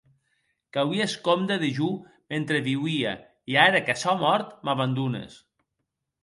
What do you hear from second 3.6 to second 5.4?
ara que sò mòrt m’abandones.